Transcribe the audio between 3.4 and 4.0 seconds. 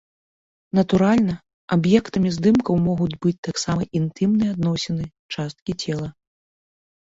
таксама